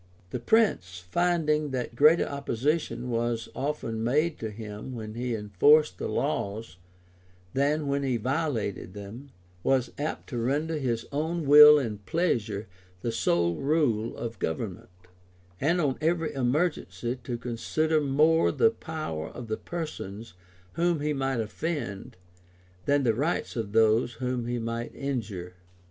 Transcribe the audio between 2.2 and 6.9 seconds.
opposition was often made to him when he enforced the laws